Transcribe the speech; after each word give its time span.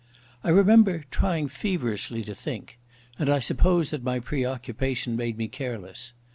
I 0.43 0.49
remember 0.49 1.03
trying 1.11 1.47
feverishly 1.47 2.23
to 2.23 2.33
think, 2.33 2.79
and 3.19 3.29
I 3.29 3.37
suppose 3.37 3.91
that 3.91 4.01
my 4.01 4.17
preoccupation 4.19 5.15
made 5.15 5.37
me 5.37 5.47
careless. 5.47 6.13